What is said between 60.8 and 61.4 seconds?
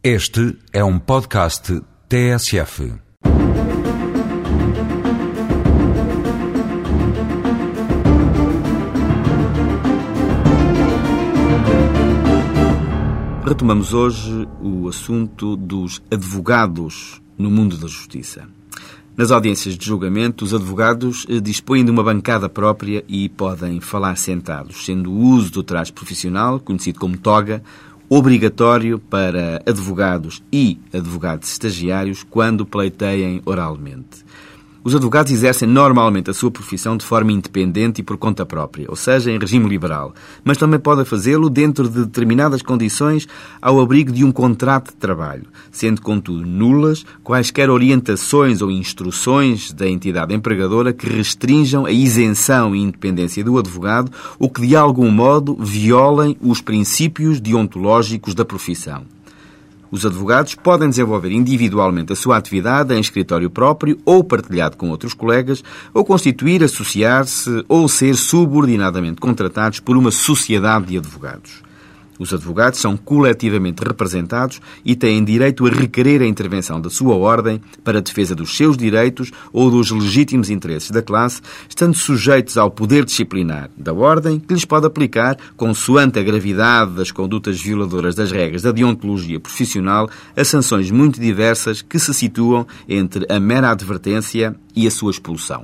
desenvolver